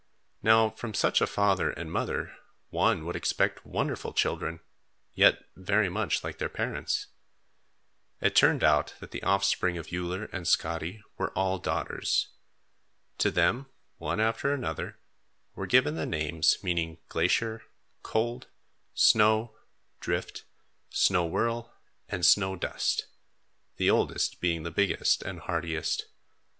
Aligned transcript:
Now 0.41 0.71
from 0.71 0.95
such 0.95 1.21
a 1.21 1.27
father 1.27 1.69
and 1.69 1.91
mother 1.91 2.35
one 2.71 3.05
would 3.05 3.15
expect 3.15 3.67
wonderful 3.67 4.13
children, 4.13 4.61
yet 5.13 5.43
very 5.55 5.89
much 5.89 6.23
like 6.23 6.39
their 6.39 6.49
parents. 6.49 7.05
It 8.19 8.35
turned 8.35 8.63
out 8.63 8.95
that 8.99 9.11
the 9.11 9.21
offspring 9.21 9.77
of 9.77 9.93
Uller 9.93 10.23
and 10.33 10.47
Skadi 10.47 11.03
were 11.19 11.29
all 11.37 11.59
daughters. 11.59 12.29
To 13.19 13.29
them 13.29 13.67
one 13.99 14.19
after 14.19 14.51
another 14.51 14.97
were 15.53 15.67
given 15.67 15.93
the 15.93 16.07
names 16.07 16.57
meaning 16.63 16.97
Glacier, 17.07 17.61
Cold, 18.01 18.47
Snow, 18.95 19.55
Drift, 19.99 20.45
Snow 20.89 21.27
Whirl, 21.27 21.71
and 22.09 22.25
Snow 22.25 22.55
Dust, 22.55 23.05
the 23.77 23.91
oldest 23.91 24.41
being 24.41 24.63
the 24.63 24.71
biggest 24.71 25.21
and 25.21 25.41
hardiest. 25.41 26.07